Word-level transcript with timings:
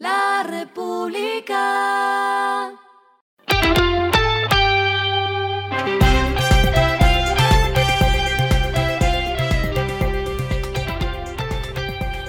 La 0.00 0.44
República. 0.48 1.60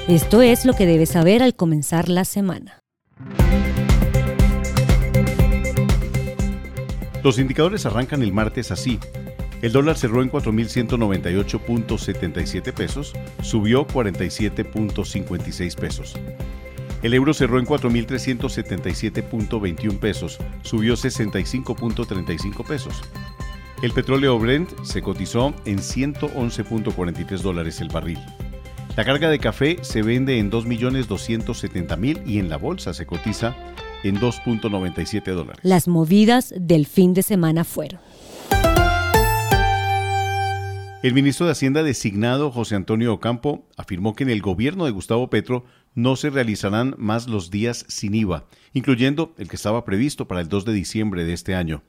Esto 0.09 0.41
es 0.41 0.65
lo 0.65 0.73
que 0.73 0.85
debes 0.85 1.11
saber 1.11 1.41
al 1.41 1.55
comenzar 1.55 2.09
la 2.09 2.25
semana. 2.25 2.83
Los 7.23 7.39
indicadores 7.39 7.85
arrancan 7.85 8.21
el 8.21 8.33
martes 8.33 8.71
así. 8.71 8.99
El 9.61 9.71
dólar 9.71 9.97
cerró 9.97 10.21
en 10.21 10.29
4.198.77 10.29 12.73
pesos, 12.73 13.13
subió 13.41 13.87
47.56 13.87 15.75
pesos. 15.75 16.17
El 17.01 17.13
euro 17.15 17.33
cerró 17.33 17.57
en 17.57 17.65
4.377.21 17.65 19.99
pesos, 19.99 20.37
subió 20.61 20.93
65.35 20.93 22.63
pesos. 22.65 23.01
El 23.81 23.91
petróleo 23.91 24.37
Brent 24.37 24.69
se 24.83 25.01
cotizó 25.01 25.55
en 25.65 25.79
111.43 25.79 27.39
dólares 27.39 27.81
el 27.81 27.89
barril. 27.89 28.19
La 28.95 29.03
carga 29.03 29.29
de 29.29 29.39
café 29.39 29.79
se 29.81 30.03
vende 30.03 30.37
en 30.37 30.51
2.270.000 30.51 32.21
y 32.27 32.37
en 32.37 32.49
la 32.49 32.57
bolsa 32.57 32.93
se 32.93 33.07
cotiza 33.07 33.55
en 34.03 34.19
2.97 34.19 35.33
dólares. 35.33 35.59
Las 35.63 35.87
movidas 35.87 36.53
del 36.55 36.85
fin 36.85 37.15
de 37.15 37.23
semana 37.23 37.63
fueron. 37.63 37.99
El 41.01 41.15
ministro 41.15 41.47
de 41.47 41.53
Hacienda 41.53 41.81
designado 41.81 42.51
José 42.51 42.75
Antonio 42.75 43.11
Ocampo 43.11 43.65
afirmó 43.75 44.13
que 44.13 44.23
en 44.23 44.29
el 44.29 44.39
gobierno 44.39 44.85
de 44.85 44.91
Gustavo 44.91 45.31
Petro 45.31 45.65
no 45.93 46.15
se 46.15 46.29
realizarán 46.29 46.95
más 46.97 47.27
los 47.27 47.51
días 47.51 47.85
sin 47.87 48.15
IVA, 48.15 48.45
incluyendo 48.73 49.33
el 49.37 49.49
que 49.49 49.55
estaba 49.55 49.83
previsto 49.83 50.27
para 50.27 50.41
el 50.41 50.47
2 50.47 50.65
de 50.65 50.73
diciembre 50.73 51.25
de 51.25 51.33
este 51.33 51.55
año. 51.55 51.83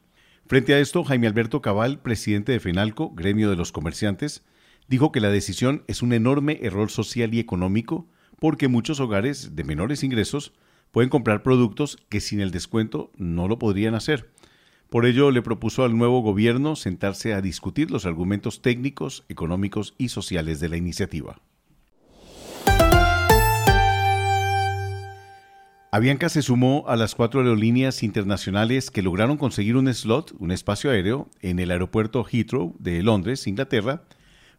Frente 0.47 0.75
a 0.75 0.81
esto, 0.81 1.05
Jaime 1.05 1.29
Alberto 1.29 1.63
Cabal, 1.63 2.01
presidente 2.01 2.53
de 2.53 2.61
FENALCO, 2.61 3.11
gremio 3.15 3.49
de 3.49 3.57
los 3.57 3.73
comerciantes, 3.73 4.45
dijo 4.89 5.13
que 5.13 5.21
la 5.21 5.31
decisión 5.31 5.85
es 5.87 6.03
un 6.03 6.13
enorme 6.13 6.59
error 6.63 6.91
social 6.91 7.33
y 7.33 7.39
económico 7.39 8.09
porque 8.39 8.69
muchos 8.69 8.99
hogares 8.99 9.55
de 9.55 9.65
menores 9.65 10.03
ingresos 10.03 10.53
pueden 10.91 11.11
comprar 11.11 11.43
productos 11.43 11.97
que 12.09 12.21
sin 12.21 12.41
el 12.41 12.51
descuento 12.51 13.13
no 13.17 13.47
lo 13.47 13.59
podrían 13.59 13.95
hacer. 13.95 14.31
Por 14.91 15.07
ello, 15.07 15.31
le 15.31 15.41
propuso 15.41 15.85
al 15.85 15.97
nuevo 15.97 16.21
gobierno 16.21 16.77
sentarse 16.77 17.33
a 17.33 17.41
discutir 17.41 17.91
los 17.91 18.05
argumentos 18.05 18.61
técnicos, 18.61 19.25
económicos 19.29 19.95
y 19.97 20.09
sociales 20.09 20.61
de 20.61 20.69
la 20.69 20.77
iniciativa. 20.77 21.41
Avianca 25.95 26.31
se 26.31 26.41
sumó 26.41 26.85
a 26.89 26.97
las 26.97 27.15
cuatro 27.15 27.41
aerolíneas 27.41 28.03
internacionales 28.03 28.91
que 28.91 29.03
lograron 29.03 29.37
conseguir 29.37 29.77
un 29.77 29.93
slot, 29.93 30.33
un 30.39 30.51
espacio 30.51 30.91
aéreo, 30.91 31.29
en 31.43 31.59
el 31.59 31.71
aeropuerto 31.71 32.25
Heathrow 32.25 32.75
de 32.79 33.03
Londres, 33.03 33.47
Inglaterra, 33.47 34.03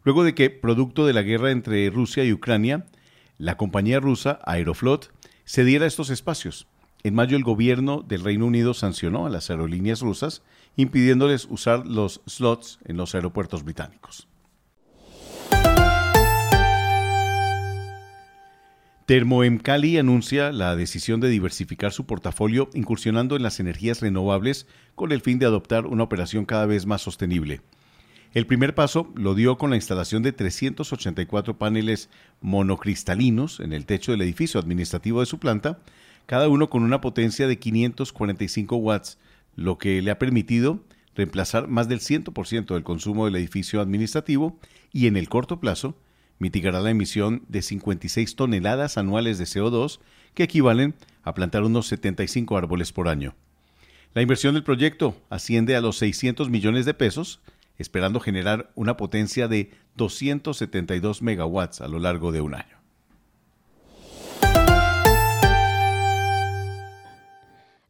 luego 0.04 0.22
de 0.22 0.36
que, 0.36 0.50
producto 0.50 1.06
de 1.06 1.12
la 1.12 1.22
guerra 1.22 1.50
entre 1.50 1.90
Rusia 1.90 2.22
y 2.22 2.32
Ucrania, 2.32 2.86
la 3.36 3.56
compañía 3.56 3.98
rusa 3.98 4.38
Aeroflot 4.44 5.12
cediera 5.44 5.86
estos 5.86 6.08
espacios. 6.10 6.68
En 7.02 7.16
mayo 7.16 7.36
el 7.36 7.42
gobierno 7.42 8.04
del 8.06 8.22
Reino 8.22 8.46
Unido 8.46 8.72
sancionó 8.72 9.26
a 9.26 9.30
las 9.30 9.50
aerolíneas 9.50 10.02
rusas 10.02 10.44
impidiéndoles 10.76 11.48
usar 11.50 11.84
los 11.84 12.20
slots 12.28 12.78
en 12.84 12.96
los 12.96 13.16
aeropuertos 13.16 13.64
británicos. 13.64 14.28
Termoemcali 19.06 19.98
anuncia 19.98 20.50
la 20.50 20.74
decisión 20.76 21.20
de 21.20 21.28
diversificar 21.28 21.92
su 21.92 22.06
portafolio 22.06 22.70
incursionando 22.72 23.36
en 23.36 23.42
las 23.42 23.60
energías 23.60 24.00
renovables 24.00 24.66
con 24.94 25.12
el 25.12 25.20
fin 25.20 25.38
de 25.38 25.44
adoptar 25.44 25.84
una 25.84 26.04
operación 26.04 26.46
cada 26.46 26.64
vez 26.64 26.86
más 26.86 27.02
sostenible. 27.02 27.60
El 28.32 28.46
primer 28.46 28.74
paso 28.74 29.12
lo 29.14 29.34
dio 29.34 29.58
con 29.58 29.68
la 29.68 29.76
instalación 29.76 30.22
de 30.22 30.32
384 30.32 31.58
paneles 31.58 32.08
monocristalinos 32.40 33.60
en 33.60 33.74
el 33.74 33.84
techo 33.84 34.12
del 34.12 34.22
edificio 34.22 34.58
administrativo 34.58 35.20
de 35.20 35.26
su 35.26 35.38
planta, 35.38 35.80
cada 36.24 36.48
uno 36.48 36.70
con 36.70 36.82
una 36.82 37.02
potencia 37.02 37.46
de 37.46 37.58
545 37.58 38.76
watts, 38.76 39.18
lo 39.54 39.76
que 39.76 40.00
le 40.00 40.12
ha 40.12 40.18
permitido 40.18 40.82
reemplazar 41.14 41.68
más 41.68 41.88
del 41.88 42.00
100% 42.00 42.72
del 42.72 42.82
consumo 42.82 43.26
del 43.26 43.36
edificio 43.36 43.82
administrativo 43.82 44.58
y 44.92 45.08
en 45.08 45.18
el 45.18 45.28
corto 45.28 45.60
plazo 45.60 45.94
mitigará 46.38 46.80
la 46.80 46.90
emisión 46.90 47.42
de 47.48 47.62
56 47.62 48.36
toneladas 48.36 48.98
anuales 48.98 49.38
de 49.38 49.44
CO2 49.44 50.00
que 50.34 50.44
equivalen 50.44 50.94
a 51.22 51.34
plantar 51.34 51.62
unos 51.62 51.86
75 51.86 52.56
árboles 52.56 52.92
por 52.92 53.08
año. 53.08 53.34
La 54.14 54.22
inversión 54.22 54.54
del 54.54 54.62
proyecto 54.62 55.16
asciende 55.30 55.74
a 55.74 55.80
los 55.80 55.98
600 55.98 56.48
millones 56.48 56.84
de 56.86 56.94
pesos, 56.94 57.40
esperando 57.78 58.20
generar 58.20 58.70
una 58.74 58.96
potencia 58.96 59.48
de 59.48 59.72
272 59.96 61.22
megawatts 61.22 61.80
a 61.80 61.88
lo 61.88 61.98
largo 61.98 62.30
de 62.30 62.40
un 62.40 62.54
año. 62.54 62.76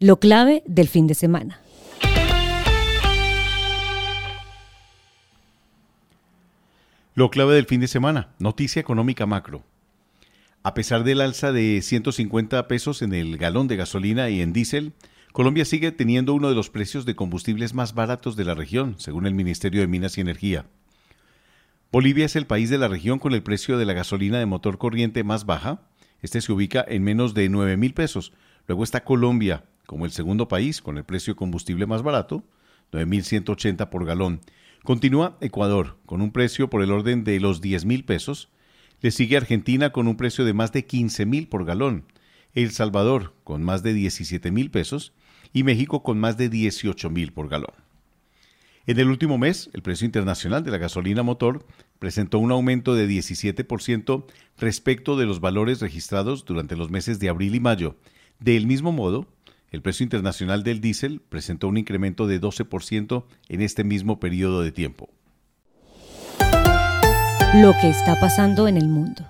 Lo 0.01 0.19
clave 0.19 0.63
del 0.67 0.89
fin 0.89 1.07
de 1.07 1.15
semana. 1.15 1.64
Lo 7.17 7.31
clave 7.31 7.55
del 7.55 7.67
fin 7.67 7.81
de 7.81 7.87
semana, 7.87 8.35
noticia 8.41 8.81
económica 8.81 9.25
macro. 9.25 9.63
A 10.65 10.75
pesar 10.75 11.05
del 11.05 11.21
alza 11.21 11.53
de 11.53 11.81
150 11.81 12.67
pesos 12.67 13.03
en 13.03 13.15
el 13.15 13.37
galón 13.37 13.69
de 13.69 13.77
gasolina 13.77 14.31
y 14.31 14.41
en 14.41 14.53
diésel, 14.53 14.95
Colombia 15.33 15.65
sigue 15.65 15.93
teniendo 15.93 16.35
uno 16.35 16.49
de 16.49 16.57
los 16.57 16.71
precios 16.71 17.07
de 17.07 17.15
combustibles 17.15 17.73
más 17.73 17.95
baratos 17.95 18.35
de 18.35 18.45
la 18.45 18.57
región, 18.57 18.97
según 18.99 19.29
el 19.29 19.35
Ministerio 19.35 19.81
de 19.81 19.87
Minas 19.87 20.19
y 20.19 20.23
Energía. 20.23 20.67
Bolivia 21.93 22.27
es 22.27 22.35
el 22.35 22.49
país 22.49 22.69
de 22.69 22.79
la 22.79 22.89
región 22.89 23.21
con 23.21 23.33
el 23.33 23.45
precio 23.45 23.79
de 23.79 23.85
la 23.85 23.93
gasolina 23.93 24.41
de 24.41 24.47
motor 24.47 24.79
corriente 24.79 25.23
más 25.23 25.47
baja. 25.47 25.83
Este 26.21 26.41
se 26.41 26.51
ubica 26.51 26.85
en 26.89 27.05
menos 27.05 27.33
de 27.33 27.49
9 27.49 27.77
mil 27.77 27.95
pesos. 27.95 28.33
Luego 28.67 28.83
está 28.83 29.05
Colombia 29.05 29.63
como 29.87 30.05
el 30.05 30.11
segundo 30.11 30.49
país 30.49 30.83
con 30.83 30.99
el 30.99 31.05
precio 31.05 31.35
de 31.35 31.39
combustible 31.39 31.87
más 31.87 32.03
barato, 32.03 32.43
9.180 32.91 33.89
por 33.89 34.05
galón. 34.05 34.41
Continúa 34.85 35.39
Ecuador 35.41 35.97
con 36.05 36.21
un 36.21 36.31
precio 36.31 36.69
por 36.69 36.83
el 36.83 36.93
orden 36.93 37.25
de 37.25 37.41
los 37.41 37.63
10 37.63 37.87
mil 37.87 38.05
pesos. 38.05 38.51
Le 39.01 39.13
sigue 39.13 39.39
Argentina 39.39 39.93
con 39.93 40.07
un 40.07 40.19
precio 40.19 40.45
de 40.45 40.53
más 40.53 40.73
de 40.73 40.85
15 40.85 41.25
mil 41.25 41.49
por 41.49 41.65
galón. 41.65 42.05
El 42.53 42.71
Salvador 42.71 43.33
con 43.45 43.63
más 43.63 43.83
de 43.83 43.95
17 43.95 44.51
mil 44.51 44.71
pesos 44.71 45.15
y 45.55 45.63
México 45.63 46.03
con 46.03 46.21
más 46.21 46.37
de 46.37 46.51
18 46.51 47.09
mil 47.09 47.33
por 47.33 47.49
galón. 47.49 47.73
En 48.87 48.99
el 48.99 49.09
último 49.09 49.39
mes, 49.39 49.71
el 49.73 49.81
precio 49.81 50.05
internacional 50.05 50.65
de 50.65 50.73
la 50.73 50.77
gasolina 50.77 51.23
motor 51.23 51.65
presentó 51.99 52.39
un 52.39 52.53
aumento 52.53 52.95
de 52.95 53.09
17% 53.09 54.27
respecto 54.59 55.17
de 55.17 55.25
los 55.25 55.41
valores 55.41 55.81
registrados 55.81 56.45
durante 56.45 56.77
los 56.77 56.91
meses 56.91 57.19
de 57.21 57.31
abril 57.31 57.55
y 57.55 57.61
mayo. 57.61 57.97
Del 58.39 58.67
mismo 58.67 58.93
modo, 58.93 59.29
el 59.75 59.83
precio 59.83 60.05
internacional 60.05 60.63
del 60.63 60.81
diésel 60.81 61.21
presentó 61.21 61.67
un 61.67 61.77
incremento 61.77 62.29
de 62.29 62.41
12% 62.41 63.25
en 63.49 63.61
este 63.61 63.83
mismo 63.83 64.21
periodo 64.21 64.63
de 64.63 64.71
tiempo. 64.71 65.11
Lo 67.55 67.73
que 67.81 67.91
está 67.91 68.19
pasando 68.21 68.69
en 68.69 68.77
el 68.77 68.89
mundo. 68.89 69.29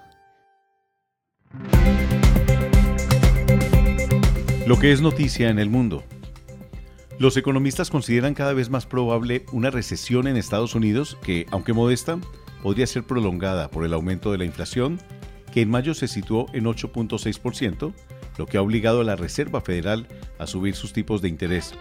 Lo 4.66 4.78
que 4.78 4.92
es 4.92 5.00
noticia 5.00 5.48
en 5.48 5.58
el 5.58 5.70
mundo. 5.70 6.04
Los 7.18 7.38
economistas 7.38 7.90
consideran 7.90 8.34
cada 8.34 8.52
vez 8.52 8.68
más 8.68 8.84
probable 8.84 9.46
una 9.50 9.70
recesión 9.70 10.26
en 10.26 10.36
Estados 10.36 10.74
Unidos 10.74 11.16
que, 11.22 11.46
aunque 11.52 11.72
modesta, 11.72 12.18
podría 12.62 12.86
ser 12.86 13.04
prolongada 13.04 13.70
por 13.70 13.86
el 13.86 13.94
aumento 13.94 14.30
de 14.30 14.38
la 14.38 14.44
inflación, 14.44 14.98
que 15.54 15.60
en 15.60 15.70
mayo 15.70 15.94
se 15.94 16.08
situó 16.08 16.46
en 16.52 16.64
8.6%, 16.64 17.92
lo 18.38 18.46
que 18.46 18.56
ha 18.56 18.62
obligado 18.62 19.00
a 19.00 19.04
la 19.04 19.14
Reserva 19.14 19.60
Federal 19.60 20.08
a 20.40 20.48
subir 20.48 20.74
sus 20.74 20.92
tipos 20.92 21.22
de 21.22 21.28
interés. 21.28 21.74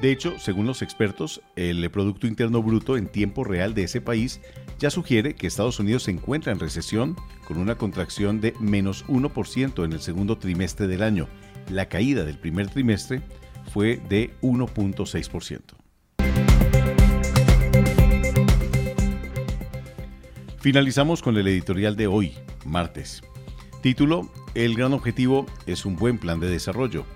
De 0.00 0.10
hecho, 0.10 0.36
según 0.40 0.66
los 0.66 0.82
expertos, 0.82 1.40
el 1.54 1.88
Producto 1.92 2.26
Interno 2.26 2.60
Bruto 2.60 2.96
en 2.96 3.06
tiempo 3.06 3.44
real 3.44 3.72
de 3.72 3.84
ese 3.84 4.00
país 4.00 4.40
ya 4.80 4.90
sugiere 4.90 5.36
que 5.36 5.46
Estados 5.46 5.78
Unidos 5.78 6.02
se 6.02 6.10
encuentra 6.10 6.50
en 6.50 6.58
recesión 6.58 7.14
con 7.46 7.58
una 7.58 7.76
contracción 7.76 8.40
de 8.40 8.52
menos 8.58 9.06
1% 9.06 9.84
en 9.84 9.92
el 9.92 10.00
segundo 10.00 10.36
trimestre 10.36 10.88
del 10.88 11.04
año. 11.04 11.28
La 11.70 11.88
caída 11.88 12.24
del 12.24 12.36
primer 12.36 12.68
trimestre 12.68 13.22
fue 13.72 14.02
de 14.08 14.34
1.6%. 14.40 15.79
Finalizamos 20.60 21.22
con 21.22 21.38
el 21.38 21.48
editorial 21.48 21.96
de 21.96 22.06
hoy, 22.06 22.34
martes. 22.66 23.22
Título, 23.80 24.30
El 24.54 24.74
gran 24.74 24.92
objetivo 24.92 25.46
es 25.64 25.86
un 25.86 25.96
buen 25.96 26.18
plan 26.18 26.38
de 26.38 26.50
desarrollo. 26.50 27.06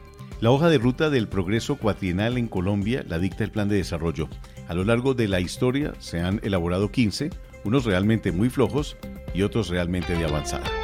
La 0.40 0.50
hoja 0.50 0.70
de 0.70 0.78
ruta 0.78 1.10
del 1.10 1.28
progreso 1.28 1.76
cuatrienal 1.76 2.38
en 2.38 2.48
Colombia 2.48 3.04
la 3.06 3.18
dicta 3.18 3.44
el 3.44 3.50
plan 3.50 3.68
de 3.68 3.76
desarrollo. 3.76 4.30
A 4.66 4.72
lo 4.72 4.82
largo 4.82 5.12
de 5.12 5.28
la 5.28 5.40
historia 5.40 5.92
se 5.98 6.22
han 6.22 6.40
elaborado 6.42 6.90
15, 6.90 7.28
unos 7.64 7.84
realmente 7.84 8.32
muy 8.32 8.48
flojos 8.48 8.96
y 9.34 9.42
otros 9.42 9.68
realmente 9.68 10.16
de 10.16 10.24
avanzada. 10.24 10.83